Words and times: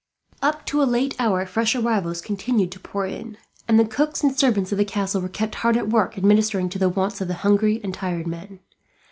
Up 0.41 0.65
to 0.65 0.81
a 0.81 0.85
late 0.85 1.15
hour 1.19 1.45
fresh 1.45 1.75
arrivals 1.75 2.21
continued 2.21 2.71
to 2.71 2.79
pour 2.79 3.05
in, 3.05 3.37
and 3.67 3.79
the 3.79 3.85
cooks 3.85 4.23
and 4.23 4.35
servants 4.35 4.71
of 4.71 4.79
the 4.79 4.83
castle 4.83 5.21
were 5.21 5.29
kept 5.29 5.53
hard 5.61 5.77
at 5.77 5.89
work, 5.89 6.17
administering 6.17 6.69
to 6.69 6.79
the 6.79 6.89
wants 6.89 7.21
of 7.21 7.27
the 7.27 7.35
hungry 7.45 7.79
and 7.83 7.93
tired 7.93 8.25
men. 8.25 8.61